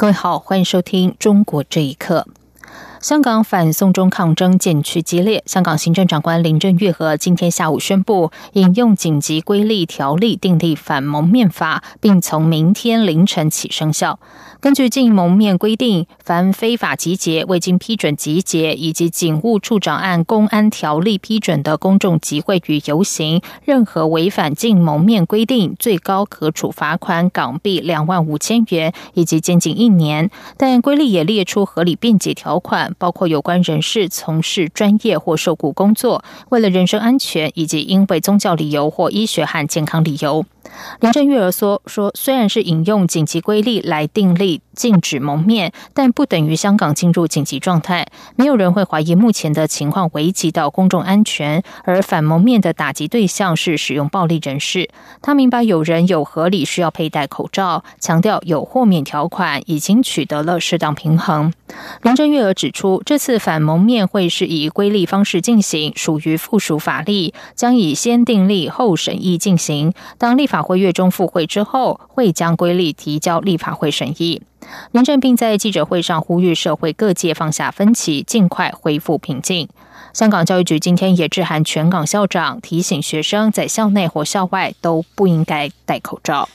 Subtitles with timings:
[0.00, 2.24] 各位好，欢迎收听《中国这一刻》。
[3.00, 14.18] 香港反送中抗争渐趋激烈，香港行政长官林郑月娥今天下午宣布，引用紧急规例条例订立反蒙面法，并从明天凌晨起生效。
[14.60, 30.28] 根据禁蒙面规定，凡非法集结、未经批准集结以及警务处长按公安条例批准的公众集会与游行，任何违反禁蒙面规定，最高可处罚款港币两万五千元以及监禁一年。
[30.56, 40.46] 但规例也列出合理辩解条款，包括有关人士从事专业或受雇工作，为了人身安全以及因为宗教理由或医学和健康理由。
[41.00, 48.06] 林郑月儿说：“说虽然是引用紧急规例来订立禁止蒙面，但不等于香港进入紧急状态。
[48.36, 51.64] 没有人会怀疑目前的情况危及到公众安全。
[51.82, 54.88] 而反蒙面的打击对象是使用暴力人士。
[55.20, 61.52] 他明白有人有合理需要佩戴口罩，强调有豁免条款已经取得了适当平衡。”
[62.02, 69.94] 林郑月娥指出，这次反蒙面会是以规例方式进行，属于附属法例，将以先订立后审议进行。
[70.18, 70.58] 当立法。
[70.58, 74.42] 法会月中复会之后，会将规例提交立法会审议。
[74.92, 79.68] 林振斌在记者会上呼吁社会各界放下分歧，尽快恢复平静。
[80.12, 86.48] 香港教育局今天也致函全港校长，提醒学生在校内或校外都不应该戴口罩。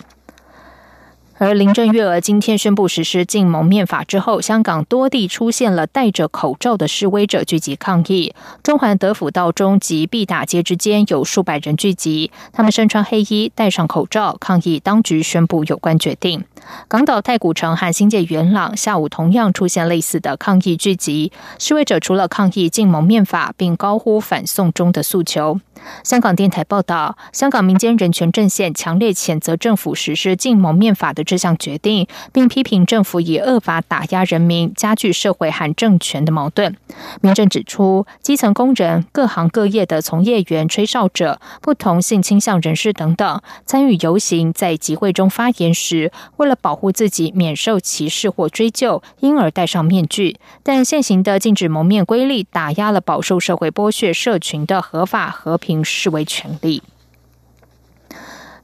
[1.39, 8.33] 而林郑月娥今天宣布实施禁蒙面法之后，香港多地出现了戴着口罩的示威者聚集抗议。
[8.61, 16.43] 中环德辅道中及毕打街之间有数百人聚集，他们身穿黑衣，戴上口罩抗议当局宣布有关决定。
[16.87, 25.59] 港岛太古城和新界元朗下午同样出现类似的抗议聚集，示威者除了抗议禁蒙面法，并高呼反送中的诉求。
[26.03, 36.75] 香港电台报道，香港民间人权阵线强烈谴责政府实施禁蒙面法的这项决定，并批评政府以恶法打压人民，加剧社会和政权的矛盾。
[37.21, 50.37] 民政指出，基层工人、各行各业的从业员、吹哨者、不同性倾向人士等等，参与游行在集会中发言时，为了保护自己免受歧视或追究，因而戴上面具。
[50.61, 55.72] 但现行的禁止蒙面规例，打压了饱受社会剥削社群的合法和平。
[55.81, 56.83] 视为权利。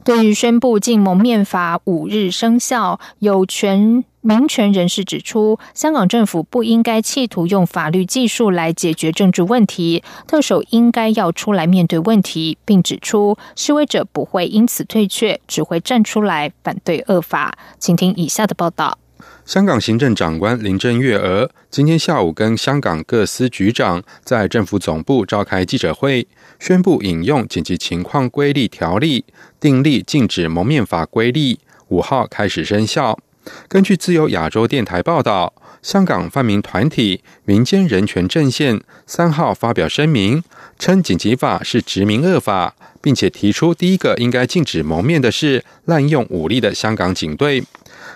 [0.02, 17.56] 对于宣布禁蒙面法五日生效，有权民权人士指出，香港政府不应该企图用法律技术来解决政治问题，特首应该要出来面对问题，并指出示威者不会因此退却，只会站出来反对恶法。
[17.78, 18.96] 请听以下的报道。
[19.50, 26.24] 香港行政长官林郑月娥今天下午跟香港各司局长在政府总部召开记者会，
[26.60, 29.24] 宣布引用紧急情况规例条例，
[29.58, 31.58] 订立禁止蒙面法规例，
[31.88, 33.18] 五号开始生效。
[33.66, 35.52] 根据自由亚洲电台报道，
[35.82, 40.44] 香港泛民团体民间人权阵线三号发表声明，
[40.78, 47.64] 称紧急法是殖民恶法，并且提出第一个应该禁止蒙面的是滥用武力的香港警队。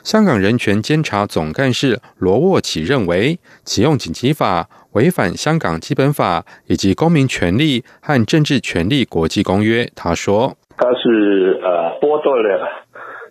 [0.04, 9.88] 香港人权监察总干事罗沃奇认为，启用紧急法违反香港基本法以及公民权利和政治权利国际公约。
[9.96, 12.68] 他说：“他是呃剥夺了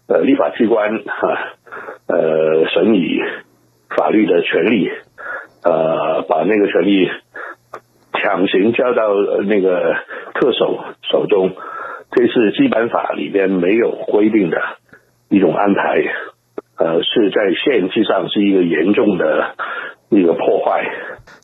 [0.07, 1.53] 呃立法机关哈
[2.07, 3.19] 呃审理
[3.95, 4.89] 法律的权利，
[5.63, 7.07] 呃把那个权利
[8.13, 9.13] 强行交到
[9.45, 9.93] 那个
[10.33, 11.55] 特首手中，
[12.13, 14.57] 这是基本法里边没有规定的
[15.29, 16.03] 一种安排。”
[16.77, 19.55] 呃，是在宪制上是一个严重的
[20.09, 20.83] 一个破坏。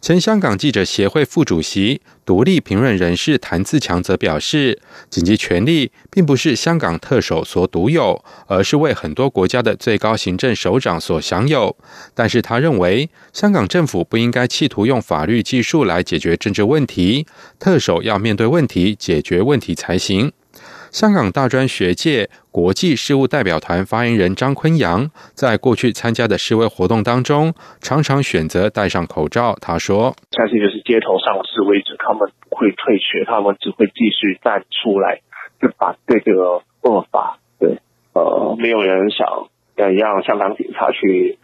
[0.01, 11.75] 前香港记者协会副主席、独立评论人士谭自强则表示，紧急权力并不是香港特首所独有，而是为很多国家的最高行政首长所享有。
[12.13, 17.25] 但是他认为，香港政府不应该企图用法律技术来解决政治问题，
[17.59, 20.31] 特首要面对问题、解决问题才行。
[20.91, 29.55] 香港大专学界国际事务代表团发言人张坤阳在过去参加的示威活动当中，常常选择戴上口罩。
[29.61, 35.21] 他说：“相信就是街头上的示威者，他们不会退却，他们只会继续站出来，
[35.61, 37.37] 就反对这个恶法。
[37.59, 37.77] 对，
[38.13, 39.27] 呃，没有人想
[39.75, 41.37] 要让香港警察去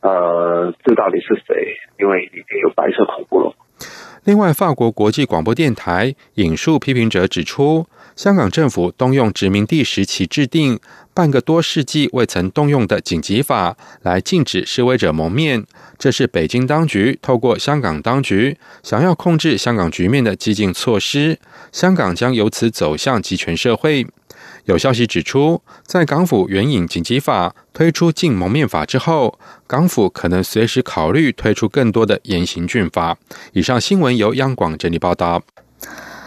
[0.00, 1.76] 呃，知道你是谁？
[1.98, 3.54] 因为已经有白色恐怖了。
[4.24, 7.86] 另外，法国国际广播电台引述批评者指出，
[8.22, 10.78] 香港政府动用殖民地时期制定
[11.12, 15.66] 半个多世纪未曾动用的紧急法来禁止示威者蒙面，
[15.98, 21.40] 这是北京当局透过香港当局想要控制香港局面的激进措施，
[21.72, 24.06] 香港将由此走向集权社会。
[24.66, 29.36] 有消息指出，在港府援引紧急法推出禁蒙面法之后，
[29.66, 33.18] 港府可能随时考虑推出更多的严刑峻法。
[33.54, 35.42] 以上新闻由央广整理报道。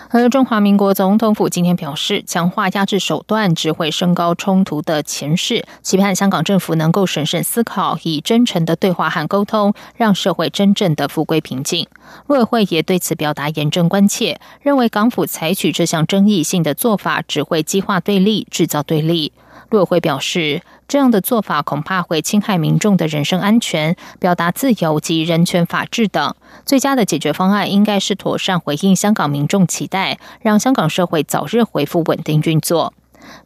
[0.10, 11.88] 而中华民国总统府今天表示，强化压制手段只会升高冲突的前势，期盼香港政府能够审慎思考，以真诚的对话和沟通，让社会真正的复归平静。
[12.28, 19.32] 陆委会也对此表达严正关切，认为港府采取这项争议性的做法，只会激化对立，制造对立。
[19.70, 26.34] 陆委会表示，这样的做法恐怕会侵害民众的人身安全、表达自由及人权法治等。
[26.66, 32.94] 最佳的解决方案应该是妥善回应香港民众期待，让香港社会早日恢复稳定运作。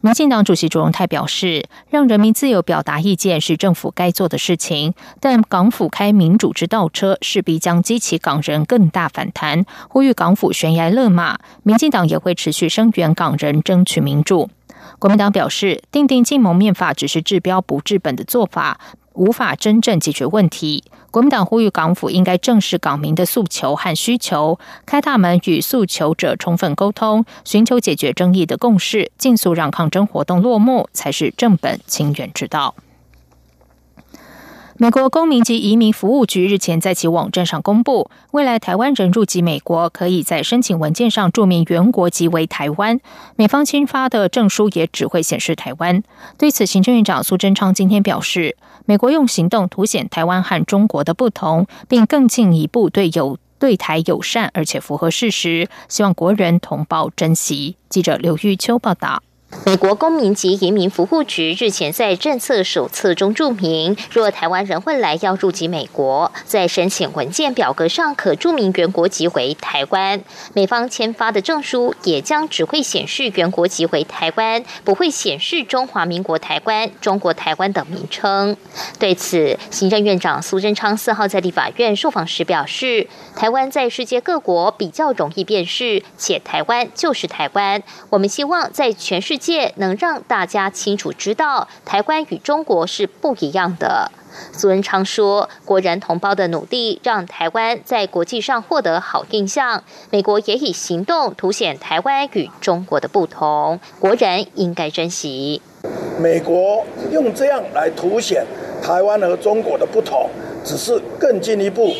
[0.02, 9.64] 民进党主席卓荣泰表示，让人民自由表达意见是政府该做的事情，但港府开民主之倒车，势必将激起港人更大反弹。
[9.88, 14.50] 呼吁港府悬崖勒马，民进党也会持续声援港人争取民主。
[14.98, 18.80] 国民党表示，定定禁蒙面法只是治标不治本的做法，
[19.14, 20.84] 无法真正解决问题。
[21.10, 32.74] 国民党呼吁港府应该正视港民的诉求和需求，开大门与诉求者充分沟通，寻求解决争议的共识，尽速让抗争活动落幕，才是正本清源之道。
[34.82, 42.98] 美国公民及移民服务局日前在其网站上公布，未来台湾人入籍美国，可以在申请文件上注明原国籍为台湾，
[43.36, 46.02] 美方签发的证书也只会显示台湾。
[46.38, 48.56] 对此，行政院长苏贞昌今天表示，
[48.86, 57.76] 美国用行动凸显台湾和中国的不同，并更进一步对友对台友善，而且符合事实，希望国人同胞珍惜。
[57.90, 59.22] 记者刘玉秋报道。
[59.66, 70.22] 美国公民及移民服务局日前在政策手册中注明，若台湾人未来要入籍美国，在申请文件表格上可注明原国籍为台湾，
[70.54, 78.56] 美方签发的证书也将只会显示原国籍为台湾，不会显示中华民国台湾、中国台湾等名称。
[79.00, 94.12] 对此，行政院长苏贞昌四号在立法院受访时表示，台湾在世界各国比较容易辨识，且台湾就是台湾，我们希望在全世界能让大家清楚知道，台湾与中国是不一样的。
[94.52, 105.60] 苏文昌说：“国人同胞的努力让台湾在国际上获得好印象，美国也以行动凸显台湾与中国的不同，国人应该珍惜。
[106.18, 108.46] 美国用这样来凸显
[108.80, 110.30] 台湾和中国的不同，
[110.62, 111.92] 只是更进一步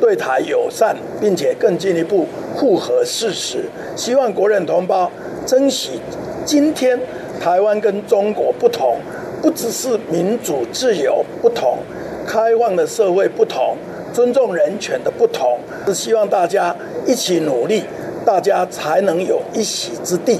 [0.00, 3.64] 对台友善，并且更进一步符合事实。
[3.96, 5.10] 希望国人同胞
[5.44, 6.00] 珍惜。”
[6.44, 6.98] 今天
[7.40, 8.98] 台湾跟中国不同，
[9.40, 11.78] 不只是民主自由不同，
[12.26, 13.76] 开放的社会不同，
[14.12, 16.76] 尊重人权的不同，是希望大家
[17.06, 17.82] 一起努力，
[18.26, 20.38] 大家才能有一席之地。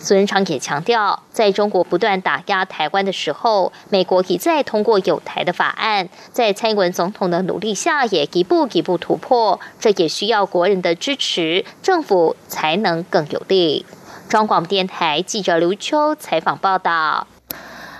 [0.00, 9.58] 孙昌也强调，在中国不断打压台湾的时候，美国一再通过有台的法案，在蔡英文总统的努力下，也一步一步突破。
[9.80, 13.86] 这也需要国人的支持，政府才能更有力。
[14.28, 17.28] 中广电台记者刘秋采访报道：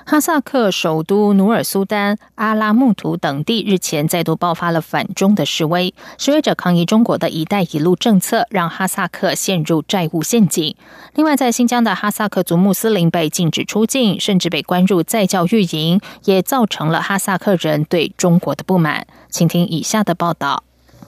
[0.04, 10.74] 哈萨克首都努尔苏丹、阿拉木图等地日前再度爆发了反中的示威，示威者抗议中国的一带一路政策让哈萨克陷入债务陷阱。
[11.14, 19.06] 另外，在新疆的哈萨克族穆斯林被禁止出境，甚至被关入在教育营，也造成了哈萨克人对中国的不满。
[19.30, 20.64] 请听以下的报道。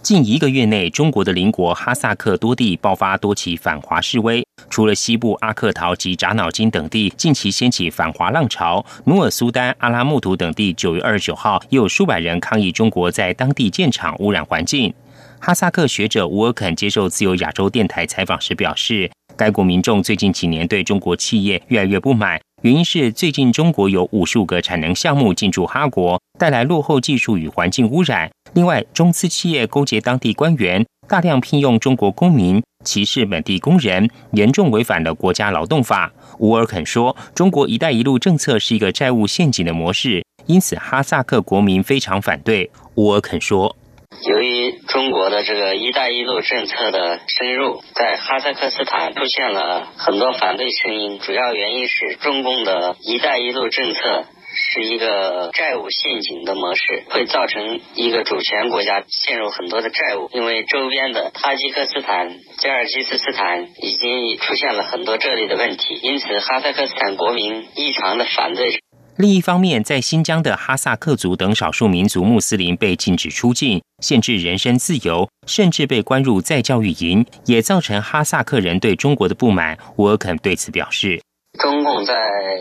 [0.06, 4.46] 近一个月内，中国的邻国哈萨克多地爆发多起反华示威。
[4.70, 14.94] 除了西部阿克陶及扎脑金等地近期掀起反华浪潮，努尔苏丹、阿拉木图等地九月二十九号也有数百人抗议中国在当地建厂污染环境。
[15.40, 28.28] 哈萨克学者乌尔肯接受自由亚洲电台采访时表示，该国民众最近几年对中国企业越来越不满，原因是最近中国有五十五个产能项目进驻哈国，带来落后技术与环境污染。
[28.54, 36.12] 另外，中资企业勾结当地官员，大量聘用中国公民，歧视本地工人，严重违反了国家劳动法。
[36.40, 43.76] 乌尔肯说：“中国‘一带一路’政策是一个债务陷阱的模式，因此哈萨克国民非常反对。”乌尔肯说
[44.24, 54.24] ：“由于中国的这个‘一带一路’政策的深入，在哈萨克斯坦出现了很多反对声音，主要原因是中共的‘一带一路’政策。”
[54.58, 68.80] 是一个债务陷阱的模式，会造成一个主权国家陷入很多的债务，因为周边的塔吉克斯坦、吉尔吉斯斯坦已经出现了很多这类的问题，因此哈萨克斯坦国民异常的反对。
[69.18, 79.78] 另一方面，在新疆的哈萨克族等少数民族穆斯林被禁止出境，限制人身自由，甚至被关入再教育营，也造成哈萨克人对中国的不满。
[79.96, 81.22] 乌尔肯对此表示
[81.58, 82.14] ：“中共在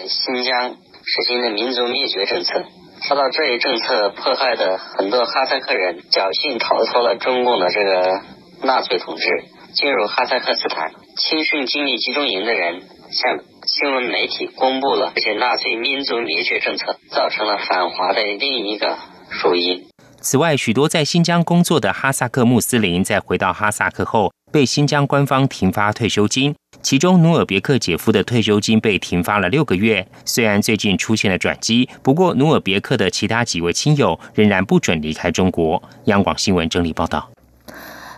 [0.08, 2.64] 新疆实行的民族灭绝政策，
[3.02, 8.22] 受到这一政策迫害的很多哈萨克人，侥幸逃脱了中共的这个
[8.64, 9.28] 纳粹统治，
[9.74, 12.82] 进入哈萨克斯坦，亲训经历集中营的人，
[13.12, 18.96] 像。”新闻媒体公布了这些纳粹民族灭绝政策，造成了反华的另一个
[19.42, 19.84] 主因。
[20.22, 26.54] 此外，许多在新疆工作的哈萨克穆斯林在回到哈萨克后，被新疆官方停发退休金。
[26.84, 30.08] 其中，努尔别克姐夫的退休金被停发了六个月。
[30.24, 35.82] 虽然最近出现了转机，不过努尔别克的其他几位亲友仍然不准离开中国。
[36.06, 37.32] 央广新闻整理报道。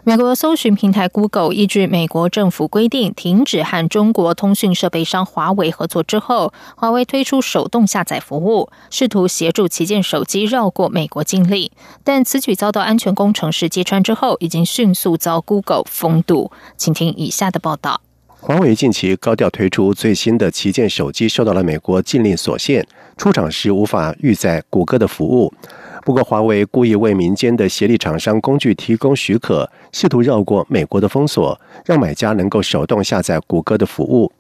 [0.08, 11.70] 美国搜寻平台 Google 依据美国政府规定停止和中国通讯设备商华为合作之后，华为推出手动下载服务，试图协助旗舰手机绕过美国禁令。
[12.06, 16.50] 但此举遭到安全工程师揭穿之后，已经迅速遭 Google 封堵。
[16.78, 18.00] 请听以下的报道：
[18.40, 22.88] 华为近期高调推出最新的旗舰手机，受到了美国禁令所限，
[23.18, 25.54] 出厂时无法预载谷歌的服务。
[26.08, 34.32] 不过，华为故意为民间的协力厂商工具提供许可，试图绕过美国的封锁，让买家能够手动下载谷歌的服务。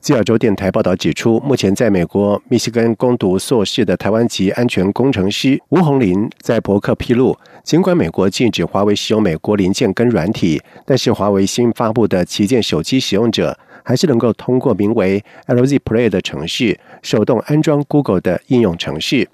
[0.00, 19.28] 自由州电台报道指出，目前在美国密西根攻读硕士的台湾籍安全工程师吴红林在博客披露，尽管美国禁止华为使用美国零件跟软体，但是华为新发布的旗舰手机使用者还是能够通过名为 LZ Play 的程序，手动安装 Google 的应用程序。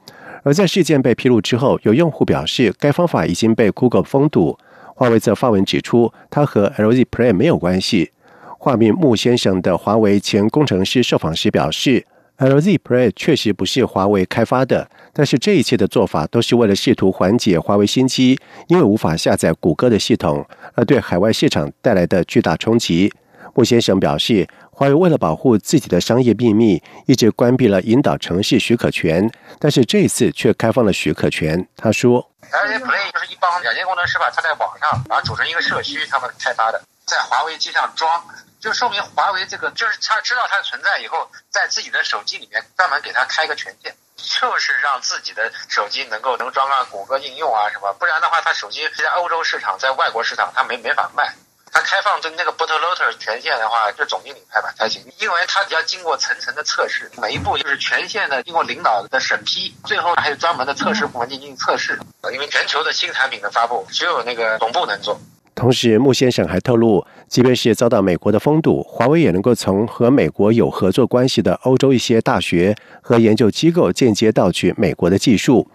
[0.48, 4.58] 而在事件被披露之后，有用户表示该方法已经被 Google 封堵。
[4.94, 8.12] 华为则发文指出，它和 LZ Play 没有关系。
[8.58, 12.06] 化名穆先生的华为前工程师受访时表示
[12.38, 18.38] ，LZ Play 确实不是华为开发的，但是这一切的做法都是为了试图缓解华为新机
[18.68, 23.12] 因为无法下载谷歌的系统而对海外市场带来的巨大冲击。
[23.52, 24.48] 穆先生表示。
[24.78, 31.66] 华为为了保护自己的商业秘密，一直关闭了引导城市许可权，但是这一次却开放了许可权。
[31.76, 38.24] 他说：“LZ Play 就是一帮软件工程师吧，他在网上，然后组成一个社区，他们开发的，在华为机上装，
[38.60, 51.34] 就说明华为这个就是他知道它的存在以后，在自己的手机里面专门给他开个权限，就是让自己的手机能够能装上谷歌应用啊什么，不然的话，他手机在欧洲市场，在外国市场，他没没法卖。”
[51.72, 61.98] 它开放对那个 bootloader 权限的话，就总经理开吧才行，因为它要经过层层的测试，每一步就是权限的经过领导的审批，最后还有专门的测试部门进行测试。
[62.32, 65.18] 因为全球的新产品的发布，只有那个总部能做。
[65.54, 75.68] 同时，穆先生还透露，即便是遭到美国的封堵，华为也能够从和美国有合作关系的欧洲一些大学和研究机构间接盗取美国的技术。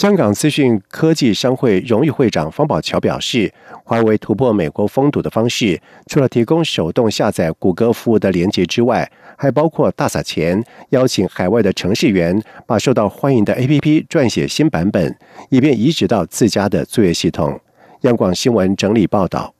[0.00, 3.52] 香港资讯科技商会荣誉会长方宝桥表示，
[3.84, 15.14] 华为突破美国封堵的方式，除了提供手动下载谷歌服务的连接之外，还包括大撒钱，邀请海外的程序员把受到欢迎的 APP 撰写新版本，
[15.50, 17.60] 以便移植到自家的作业系统。
[18.00, 19.52] 央广新闻整理报道。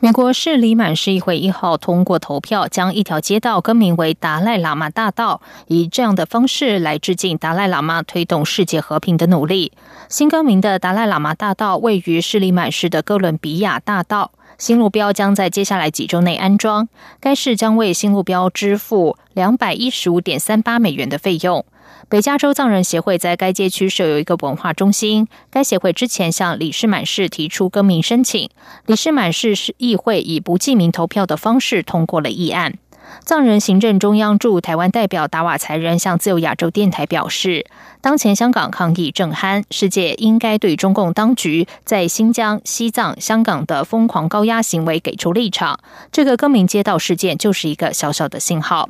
[0.00, 9.72] 美国市里满市议会一号通过投票，将一条街道更名为达赖喇嘛大道，以这样的方式来致敬达赖喇嘛推动世界和平的努力。
[10.08, 16.88] 新更名的达赖喇嘛大道位于市里满市的哥伦比亚大道，新路标将在接下来几周内安装。
[17.20, 21.64] 该市将为新路标支付两百一十五点三八美元的费用。
[22.08, 25.26] 北加州藏人协会在该街区设有一个文化中心。
[25.50, 28.50] 该协会之前向李士满市提出更名申请，
[28.86, 32.74] 李士满市市议会以不记名投票的方式通过了议案。
[33.22, 37.66] 藏人行政中央驻台湾代表达瓦才仁向自由亚洲电台表示，
[38.00, 45.78] 当前香港抗议正酣，世界应该对中共当局在新疆、西藏、香港的疯狂高压行为给出立场。
[46.10, 48.88] 这个更名街道事件就是一个小小的信号。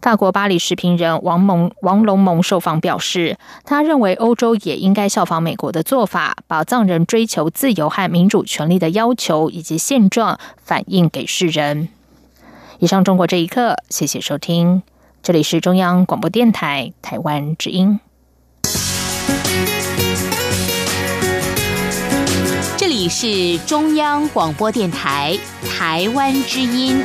[0.00, 11.88] 法国巴黎时评人王蒙王龙蒙受访表示，他认为欧洲也应该效仿美国的做法，把藏人追求自由和民主权利的要求以及现状反映给世人。
[12.78, 14.82] 以上，中国这一刻，谢谢收听，
[15.22, 17.98] 这里是中央广播电台台湾之音，
[22.76, 25.36] 这里是中央广播电台
[25.68, 27.02] 台湾之音。